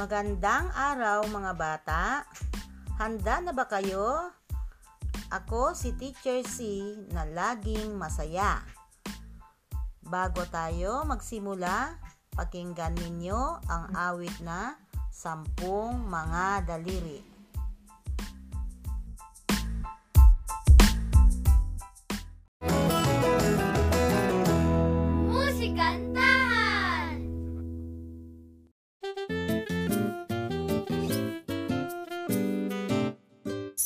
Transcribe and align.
Magandang 0.00 0.72
araw 0.72 1.28
mga 1.28 1.52
bata. 1.60 2.24
Handa 2.96 3.44
na 3.44 3.52
ba 3.52 3.68
kayo? 3.68 4.32
Ako 5.28 5.76
si 5.76 5.92
Teacher 5.92 6.40
C 6.40 6.96
na 7.12 7.28
laging 7.28 8.00
masaya. 8.00 8.64
Bago 10.00 10.40
tayo 10.48 11.04
magsimula, 11.04 12.00
pakinggan 12.32 12.96
ninyo 12.96 13.60
ang 13.68 13.92
awit 13.92 14.40
na 14.40 14.80
Sampung 15.12 16.08
Mga 16.08 16.64
Daliri. 16.64 17.29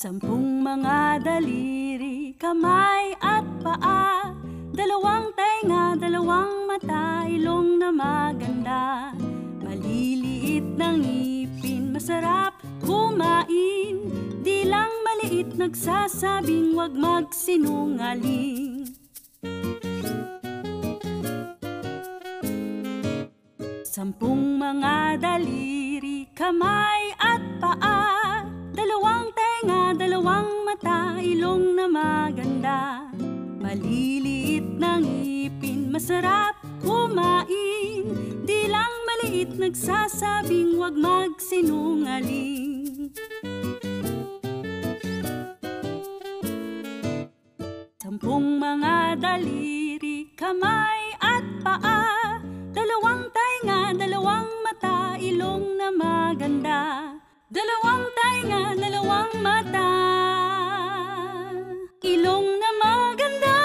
Sampung 0.04 0.60
mga 0.60 1.24
daliri, 1.24 2.36
kamay 2.36 3.16
at 3.24 3.40
paa. 3.64 4.36
Dalawang 4.76 5.32
tainga, 5.32 5.96
dalawang 5.96 6.68
mata, 6.68 7.24
ilong 7.24 7.80
na 7.80 7.88
maganda. 7.88 9.16
Maliliit 9.64 10.76
ng 10.76 10.96
ngipin, 11.00 11.96
masarap 11.96 12.52
kumain. 12.84 13.96
Di 14.44 14.68
lang 14.68 14.92
maliit 15.08 15.56
nagsasabing 15.56 16.76
wag 16.76 16.92
magsinungaling. 16.92 18.84
Sampung 23.88 24.60
mga 24.60 25.16
daliri, 25.16 26.28
kamay 26.36 27.13
Tenga, 29.64 29.96
dalawang 29.96 30.68
mata, 30.68 31.16
ilong 31.24 31.72
na 31.72 31.88
maganda. 31.88 33.08
Maliliit 33.64 34.76
ng 34.76 35.00
ngipin, 35.00 35.88
masarap 35.88 36.52
kumain. 36.84 38.04
Di 38.44 38.68
lang 38.68 38.92
maliit 39.08 39.56
nagsasabing 39.56 40.76
wag 40.76 41.00
magsinungaling. 41.00 43.08
Sampung 47.96 48.60
mga 48.60 49.16
daliri, 49.16 50.28
kamay 50.36 51.16
at 51.24 51.40
paa. 51.64 52.36
Dalawang 52.68 53.32
tainga, 53.32 53.96
dalawang 53.96 54.60
mata, 54.60 55.16
ilong 55.16 55.80
na 55.80 55.88
maganda. 55.88 57.16
Dalawang 57.48 58.03
tainga, 58.44 58.76
dalawang 58.76 59.32
mata 59.40 59.88
Ilong 62.04 62.48
na 62.60 62.70
maganda 62.76 63.56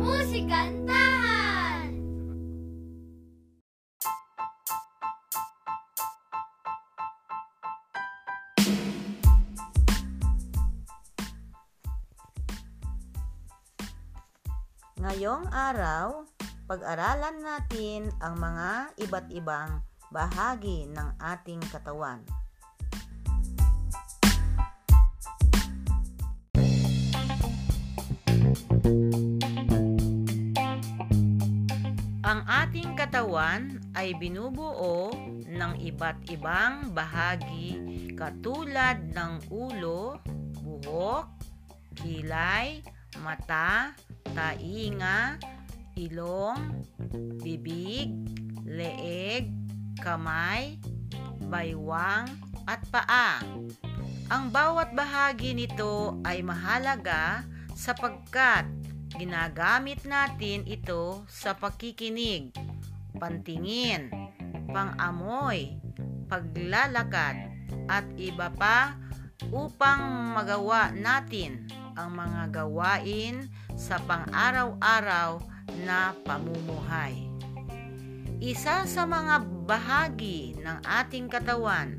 Musikantahan! 0.00 1.92
Ngayong 14.98 15.46
araw, 15.52 16.27
pag-aralan 16.68 17.40
natin 17.40 18.12
ang 18.20 18.36
mga 18.36 18.92
iba't 19.00 19.32
ibang 19.32 19.80
bahagi 20.12 20.84
ng 20.92 21.16
ating 21.16 21.64
katawan. 21.72 22.20
Ang 32.20 32.40
ating 32.44 32.92
katawan 33.00 33.80
ay 33.96 34.12
binubuo 34.20 35.08
ng 35.48 35.72
iba't 35.80 36.20
ibang 36.28 36.92
bahagi 36.92 37.80
katulad 38.12 39.00
ng 39.16 39.40
ulo, 39.48 40.20
buhok, 40.60 41.32
kilay, 41.96 42.84
mata, 43.24 43.96
tainga, 44.36 45.40
ilong, 45.98 46.86
bibig, 47.42 48.14
leeg, 48.62 49.50
kamay, 49.98 50.78
baywang, 51.50 52.30
at 52.70 52.84
paa. 52.92 53.42
Ang 54.28 54.52
bawat 54.52 54.92
bahagi 54.92 55.56
nito 55.56 56.20
ay 56.22 56.44
mahalaga 56.44 57.42
sapagkat 57.72 58.68
ginagamit 59.16 60.04
natin 60.04 60.68
ito 60.68 61.24
sa 61.26 61.56
pakikinig, 61.56 62.52
pantingin, 63.16 64.12
pangamoy, 64.68 65.80
paglalakad, 66.28 67.50
at 67.88 68.04
iba 68.20 68.52
pa 68.52 69.00
upang 69.48 70.36
magawa 70.36 70.92
natin 70.92 71.64
ang 71.96 72.12
mga 72.12 72.52
gawain 72.52 73.48
sa 73.74 73.96
pang-araw-araw 74.04 75.40
na 75.84 76.14
pamumuhay. 76.24 77.28
Isa 78.38 78.86
sa 78.86 79.02
mga 79.02 79.42
bahagi 79.66 80.54
ng 80.62 80.78
ating 80.86 81.26
katawan 81.26 81.98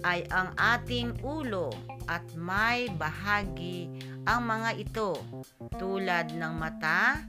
ay 0.00 0.24
ang 0.32 0.52
ating 0.56 1.12
ulo 1.20 1.72
at 2.08 2.24
may 2.36 2.88
bahagi 2.96 3.88
ang 4.24 4.48
mga 4.48 4.70
ito 4.80 5.12
tulad 5.76 6.32
ng 6.32 6.54
mata, 6.56 7.20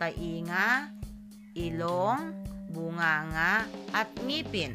tainga, 0.00 0.88
ilong, 1.52 2.32
bunganga 2.72 3.68
at 3.92 4.08
ngipin. 4.24 4.72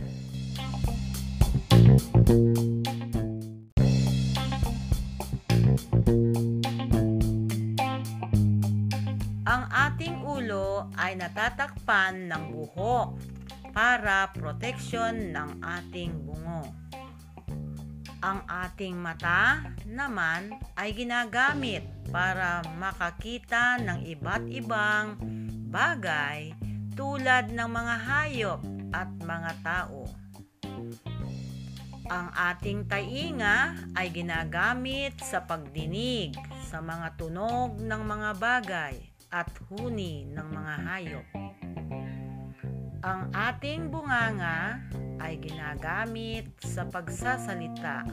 Ang 9.46 9.70
ating 9.70 10.26
ulo 10.26 10.90
ay 10.98 11.22
natatakpan 11.22 12.34
ng 12.34 12.50
buhok 12.50 13.14
para 13.78 14.34
proteksyon 14.34 15.38
ng 15.38 15.62
ating 15.62 16.18
bungo. 16.26 16.66
Ang 18.26 18.42
ating 18.50 18.98
mata 18.98 19.70
naman 19.86 20.50
ay 20.74 20.98
ginagamit 20.98 21.86
para 22.10 22.66
makakita 22.82 23.78
ng 23.86 24.10
iba't 24.18 24.50
ibang 24.50 25.14
bagay 25.70 26.50
tulad 26.98 27.54
ng 27.54 27.70
mga 27.70 27.96
hayop 28.02 28.62
at 28.98 29.14
mga 29.22 29.52
tao. 29.62 30.10
Ang 32.10 32.28
ating 32.34 32.90
tainga 32.90 33.78
ay 33.94 34.10
ginagamit 34.10 35.14
sa 35.22 35.46
pagdinig 35.46 36.34
sa 36.66 36.82
mga 36.82 37.14
tunog 37.14 37.78
ng 37.78 38.02
mga 38.02 38.32
bagay 38.42 39.15
at 39.36 39.52
huni 39.68 40.24
ng 40.32 40.48
mga 40.48 40.76
hayop. 40.88 41.28
Ang 43.04 43.22
ating 43.36 43.92
bunganga 43.92 44.80
ay 45.20 45.36
ginagamit 45.44 46.56
sa 46.64 46.88
pagsasalita. 46.88 48.08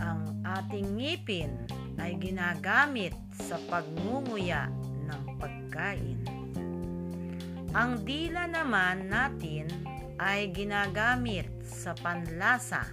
Ang 0.00 0.40
ating 0.40 0.96
ngipin 0.96 1.52
ay 2.00 2.16
ginagamit 2.16 3.12
sa 3.36 3.60
pagngunguya 3.68 4.72
ng 5.04 5.22
pagkain. 5.36 6.18
Ang 7.76 8.08
dila 8.08 8.48
naman 8.48 9.12
natin 9.12 9.68
ay 10.16 10.48
ginagamit 10.48 11.46
sa 11.60 11.92
panlasa. 11.92 12.88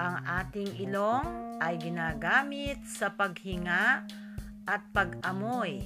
Ang 0.00 0.16
ating 0.24 0.78
ilong 0.86 1.58
ay 1.60 1.76
ginagamit 1.76 2.80
sa 2.88 3.12
paghinga 3.12 4.08
at 4.70 4.86
pag-amoy. 4.94 5.82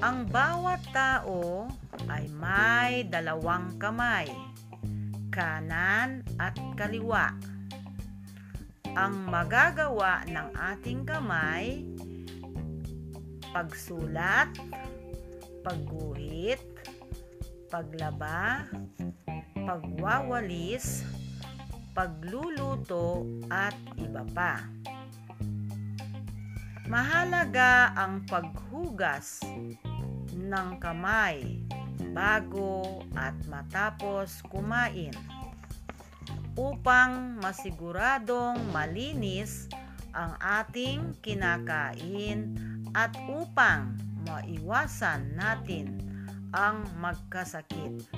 Ang 0.00 0.24
bawat 0.32 0.80
tao 0.88 1.68
ay 2.08 2.24
may 2.32 3.04
dalawang 3.04 3.76
kamay, 3.76 4.32
kanan 5.28 6.24
at 6.40 6.56
kaliwa. 6.80 7.36
Ang 8.96 9.28
magagawa 9.28 10.24
ng 10.32 10.48
ating 10.56 11.04
kamay, 11.04 11.84
pagsulat, 13.52 14.48
pagguhit, 15.60 16.64
paglaba, 17.68 18.64
pagwawalis, 19.52 21.04
pagluluto 21.92 23.28
at 23.52 23.76
iba 24.00 24.24
pa. 24.32 24.77
Mahalaga 26.88 27.92
ang 27.92 28.24
paghugas 28.24 29.44
ng 30.32 30.68
kamay 30.80 31.60
bago 32.16 33.04
at 33.12 33.36
matapos 33.44 34.40
kumain 34.48 35.12
upang 36.56 37.36
masiguradong 37.44 38.56
malinis 38.72 39.68
ang 40.16 40.32
ating 40.40 41.12
kinakain 41.20 42.56
at 42.96 43.12
upang 43.28 43.92
maiwasan 44.24 45.36
natin 45.36 46.00
ang 46.56 46.88
magkasakit. 46.96 48.17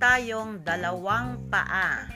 Tayong 0.00 0.64
dalawang 0.64 1.36
paa 1.52 2.08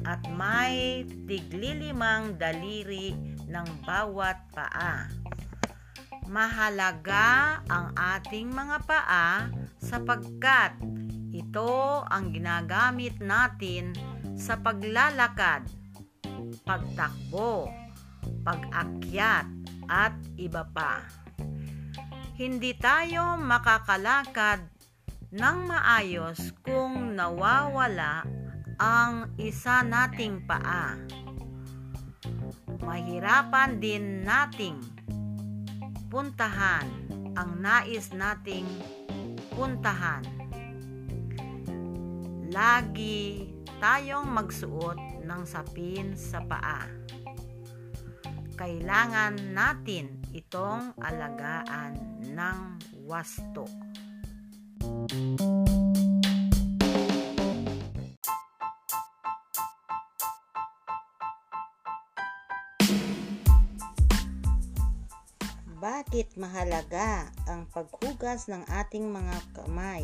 at 0.00 0.22
may 0.32 1.04
tiglilimang 1.28 2.40
daliri 2.40 3.12
ng 3.44 3.68
bawat 3.84 4.40
paa. 4.56 5.12
Mahalaga 6.24 7.60
ang 7.68 7.92
ating 7.92 8.48
mga 8.48 8.78
paa 8.88 9.52
sapagkat 9.76 10.80
ito 11.28 12.00
ang 12.08 12.32
ginagamit 12.32 13.20
natin 13.20 13.92
sa 14.32 14.56
paglalakad, 14.56 15.68
pagtakbo, 16.64 17.68
pag-akyat 18.40 19.44
at 19.84 20.16
iba 20.40 20.64
pa. 20.72 21.04
Hindi 22.40 22.72
tayo 22.72 23.36
makakalakad 23.36 24.77
ng 25.28 25.58
maayos 25.68 26.56
kung 26.64 27.12
nawawala 27.12 28.24
ang 28.80 29.36
isa 29.36 29.84
nating 29.84 30.40
paa. 30.48 30.96
Mahirapan 32.80 33.76
din 33.76 34.24
nating 34.24 34.80
puntahan 36.08 36.88
ang 37.36 37.60
nais 37.60 38.08
nating 38.16 38.64
puntahan. 39.52 40.24
Lagi 42.48 43.52
tayong 43.76 44.32
magsuot 44.32 45.20
ng 45.28 45.42
sapin 45.44 46.16
sa 46.16 46.40
paa. 46.40 46.88
Kailangan 48.56 49.52
natin 49.52 50.24
itong 50.32 50.96
alagaan 50.98 52.24
ng 52.24 52.58
wasto. 53.04 53.87
Bakit 65.78 66.34
mahalaga 66.34 67.30
ang 67.46 67.70
paghugas 67.70 68.50
ng 68.50 68.66
ating 68.66 69.14
mga 69.14 69.38
kamay? 69.54 70.02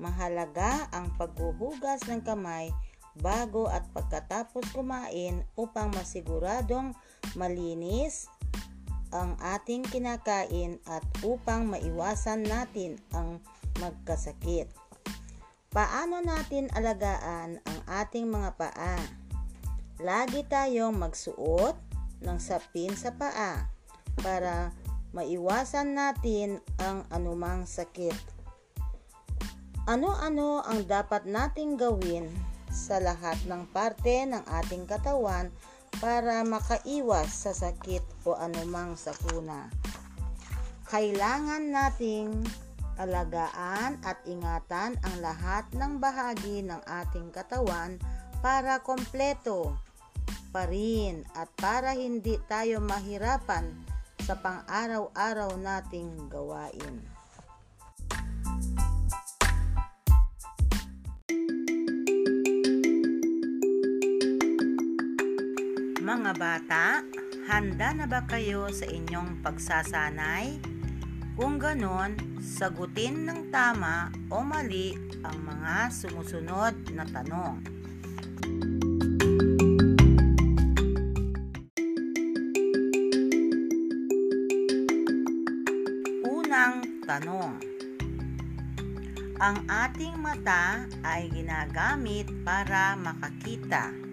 Mahalaga 0.00 0.88
ang 0.96 1.12
paghuhugas 1.20 2.08
ng 2.08 2.24
kamay 2.24 2.72
bago 3.20 3.68
at 3.68 3.84
pagkatapos 3.92 4.72
kumain 4.72 5.44
upang 5.60 5.92
masiguradong 5.92 6.96
malinis 7.36 8.32
ang 9.12 9.36
ating 9.40 9.84
kinakain 9.86 10.80
at 10.88 11.04
upang 11.20 11.68
maiwasan 11.68 12.44
natin 12.44 12.96
ang 13.12 13.40
magkasakit. 13.82 14.68
Paano 15.72 16.24
natin 16.24 16.72
alagaan 16.72 17.60
ang 17.60 17.80
ating 17.88 18.26
mga 18.30 18.50
paa? 18.56 18.98
Lagi 20.00 20.44
tayong 20.44 20.96
magsuot 20.96 21.76
ng 22.24 22.38
sapin 22.40 22.96
sa 22.96 23.12
paa 23.12 23.68
para 24.20 24.72
maiwasan 25.12 25.96
natin 25.96 26.60
ang 26.80 27.04
anumang 27.12 27.64
sakit. 27.68 28.16
Ano-ano 29.86 30.64
ang 30.66 30.84
dapat 30.84 31.28
nating 31.28 31.78
gawin 31.78 32.26
sa 32.72 32.98
lahat 33.00 33.38
ng 33.48 33.64
parte 33.70 34.26
ng 34.26 34.42
ating 34.44 34.84
katawan 34.84 35.48
para 35.96 36.44
makaiwas 36.44 37.32
sa 37.32 37.52
sakit 37.56 38.04
o 38.28 38.36
anumang 38.36 38.98
sakuna. 38.98 39.72
Kailangan 40.90 41.72
nating 41.72 42.44
alagaan 42.96 44.00
at 44.04 44.20
ingatan 44.24 44.96
ang 45.00 45.16
lahat 45.20 45.64
ng 45.72 46.00
bahagi 46.00 46.64
ng 46.64 46.80
ating 46.84 47.28
katawan 47.32 48.00
para 48.40 48.80
kompleto 48.80 49.76
pa 50.52 50.64
rin 50.68 51.24
at 51.36 51.52
para 51.60 51.92
hindi 51.92 52.40
tayo 52.48 52.80
mahirapan 52.80 53.76
sa 54.24 54.34
pang-araw-araw 54.40 55.54
nating 55.60 56.32
gawain. 56.32 57.04
Mga 66.06 66.32
bata, 66.38 67.02
handa 67.50 67.88
na 67.92 68.06
ba 68.06 68.22
kayo 68.30 68.70
sa 68.70 68.86
inyong 68.86 69.42
pagsasanay? 69.42 70.75
Kung 71.36 71.60
ganon, 71.60 72.16
sagutin 72.40 73.28
ng 73.28 73.52
tama 73.52 74.08
o 74.32 74.40
mali 74.40 74.96
ang 75.20 75.36
mga 75.44 75.92
sumusunod 75.92 76.72
na 76.96 77.04
tanong. 77.04 77.60
Unang 86.24 87.04
tanong. 87.04 87.52
Ang 89.36 89.58
ating 89.68 90.16
mata 90.16 90.88
ay 91.04 91.28
ginagamit 91.28 92.32
para 92.48 92.96
makakita. 92.96 94.05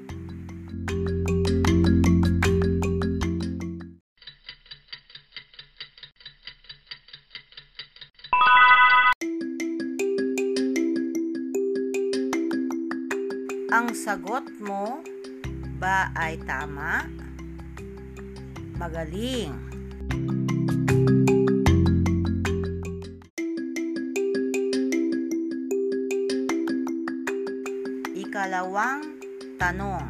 Ang 13.94 14.02
sagot 14.02 14.50
mo 14.58 15.06
ba 15.78 16.10
ay 16.18 16.42
tama? 16.50 17.06
Magaling. 18.74 19.54
Ikalawang 28.18 29.22
tanong. 29.62 30.10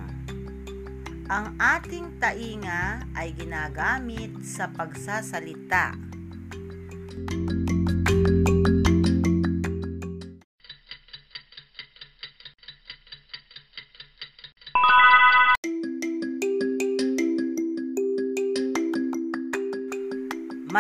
Ang 1.28 1.52
ating 1.60 2.24
tainga 2.24 3.04
ay 3.12 3.36
ginagamit 3.36 4.48
sa 4.48 4.72
pagsasalita. 4.72 5.92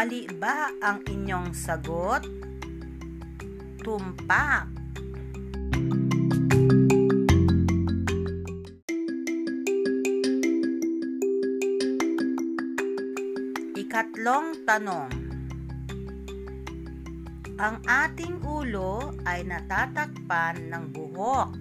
Mali 0.03 0.27
ba 0.35 0.67
ang 0.83 0.99
inyong 1.07 1.55
sagot? 1.55 2.27
Tumpak. 3.79 4.67
Ikatlong 13.79 14.67
tanong. 14.67 15.11
Ang 17.55 17.75
ating 17.87 18.43
ulo 18.43 19.15
ay 19.23 19.47
natatakpan 19.47 20.67
ng 20.67 20.83
buhok. 20.91 21.52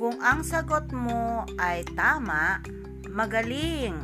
Kung 0.00 0.16
ang 0.16 0.40
sagot 0.40 0.88
mo 0.96 1.44
ay 1.60 1.84
tama, 1.92 2.64
magaling. 3.12 4.00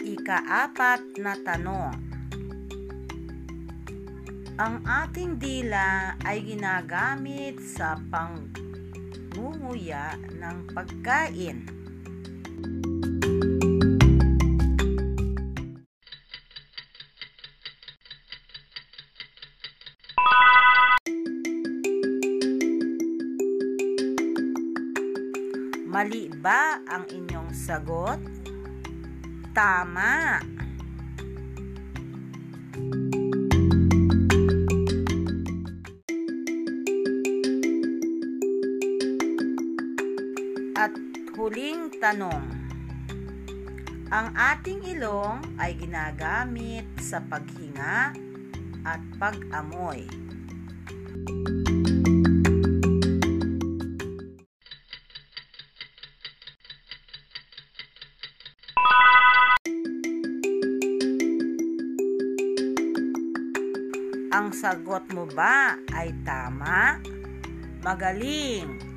Ikaapat 0.00 1.20
na 1.20 1.36
tanong. 1.44 1.92
Ang 4.56 4.80
ating 4.88 5.36
dila 5.36 6.16
ay 6.24 6.40
ginagamit 6.40 7.60
sa 7.60 8.00
pangunguya 8.08 8.56
ng 10.40 10.72
pagkain. 10.72 11.73
Mali 26.04 26.28
ba 26.28 26.84
ang 26.84 27.08
inyong 27.08 27.48
sagot? 27.56 28.20
Tama! 29.56 30.36
At 40.76 40.92
huling 41.40 41.88
tanong. 41.96 42.52
Ang 44.12 44.28
ating 44.36 44.84
ilong 44.84 45.40
ay 45.56 45.72
ginagamit 45.72 46.84
sa 47.00 47.24
paghinga 47.24 48.12
at 48.84 49.00
pag-amoy. 49.16 50.04
Ba 65.32 65.80
ay 65.96 66.12
tama? 66.24 67.00
Magaling! 67.80 68.92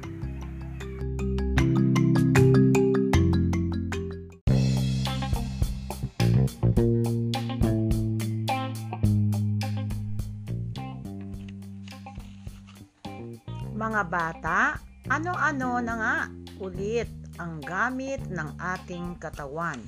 Mga 13.77 14.01
bata, 14.11 14.81
ano-ano 15.07 15.79
na 15.79 15.93
nga 15.95 16.15
ulit 16.59 17.07
ang 17.37 17.61
gamit 17.61 18.25
ng 18.27 18.57
ating 18.57 19.15
katawan? 19.21 19.79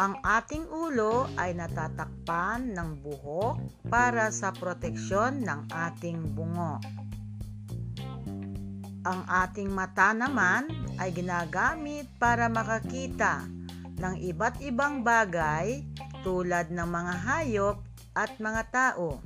Ang 0.00 0.16
ating 0.24 0.64
ulo 0.72 1.28
ay 1.36 1.52
natatakpan 1.52 2.72
ng 2.72 3.04
buhok 3.04 3.60
para 3.92 4.32
sa 4.32 4.48
proteksyon 4.48 5.44
ng 5.44 5.68
ating 5.68 6.24
bungo. 6.32 6.80
Ang 9.04 9.20
ating 9.28 9.68
mata 9.68 10.16
naman 10.16 10.72
ay 10.96 11.12
ginagamit 11.12 12.08
para 12.16 12.48
makakita 12.48 13.44
ng 14.00 14.16
iba't 14.24 14.64
ibang 14.64 15.04
bagay 15.04 15.84
tulad 16.24 16.72
ng 16.72 16.88
mga 16.88 17.14
hayop 17.20 17.84
at 18.16 18.32
mga 18.40 18.62
tao. 18.72 19.20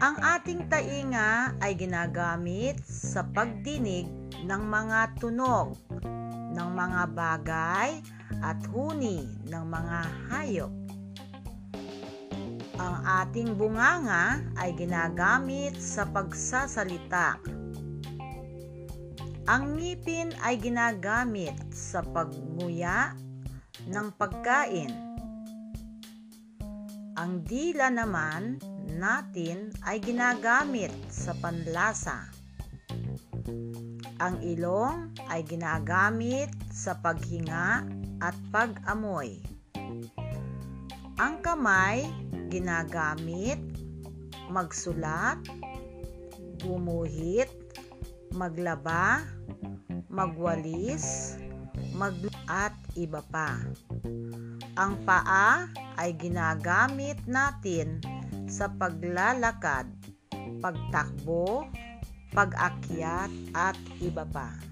Ang 0.00 0.16
ating 0.16 0.64
tainga 0.72 1.60
ay 1.60 1.76
ginagamit 1.76 2.80
sa 2.88 3.20
pagdinig 3.20 4.08
ng 4.48 4.62
mga 4.64 5.20
tunog 5.20 5.76
ng 6.56 6.68
mga 6.72 7.02
bagay 7.12 8.00
at 8.38 8.62
huni 8.70 9.26
ng 9.50 9.64
mga 9.66 9.98
hayop. 10.30 10.72
Ang 12.80 12.96
ating 13.04 13.60
bunganga 13.60 14.40
ay 14.56 14.72
ginagamit 14.72 15.76
sa 15.76 16.08
pagsasalita. 16.08 17.36
Ang 19.44 19.76
ngipin 19.76 20.32
ay 20.40 20.56
ginagamit 20.56 21.52
sa 21.74 22.00
pagmuya 22.00 23.12
ng 23.84 24.08
pagkain. 24.16 24.94
Ang 27.20 27.44
dila 27.44 27.92
naman 27.92 28.56
natin 28.96 29.68
ay 29.84 30.00
ginagamit 30.00 30.94
sa 31.12 31.36
panlasa. 31.36 32.32
Ang 34.24 34.40
ilong 34.40 35.12
ay 35.28 35.44
ginagamit 35.44 36.48
sa 36.72 36.96
paghinga 36.96 37.99
at 38.20 38.36
pag-amoy. 38.52 39.40
Ang 41.20 41.44
kamay 41.44 42.08
ginagamit 42.48 43.60
magsulat, 44.50 45.38
gumuhit, 46.58 47.48
maglaba, 48.34 49.22
magwalis, 50.10 51.38
mag 51.94 52.18
at 52.50 52.74
iba 52.98 53.22
pa. 53.30 53.62
Ang 54.74 54.98
paa 55.06 55.70
ay 55.96 56.16
ginagamit 56.18 57.22
natin 57.30 58.02
sa 58.50 58.66
paglalakad, 58.66 59.86
pagtakbo, 60.58 61.70
pag-akyat 62.34 63.30
at 63.54 63.78
iba 64.02 64.26
pa. 64.26 64.69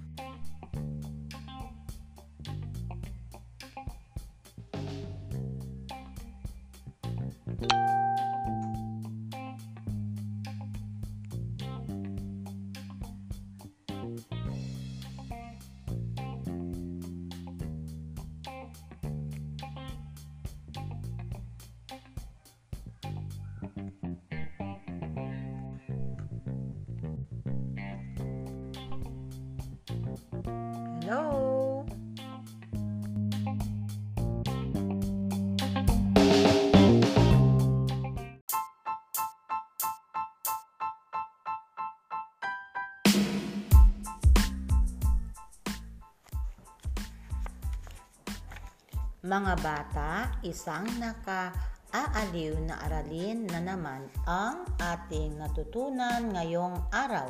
Mga 49.29 49.55
bata, 49.61 50.41
isang 50.41 50.89
naka-aaliw 50.97 52.65
na 52.65 52.81
aralin 52.89 53.45
na 53.45 53.61
naman 53.61 54.09
ang 54.25 54.65
ating 54.81 55.37
natutunan 55.37 56.33
ngayong 56.33 56.89
araw. 56.89 57.29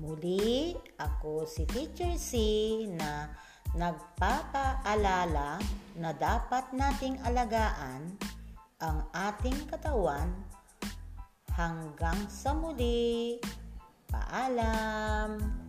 Muli, 0.00 0.72
ako 0.96 1.44
si 1.44 1.68
Teacher 1.68 2.16
C 2.16 2.32
na 2.96 3.28
nagpapaalala 3.76 5.60
na 6.00 6.10
dapat 6.16 6.72
nating 6.72 7.20
alagaan 7.28 8.16
ang 8.80 9.04
ating 9.12 9.68
katawan 9.68 10.32
hanggang 11.52 12.24
sa 12.32 12.56
muli. 12.56 13.36
Paalam! 14.08 15.65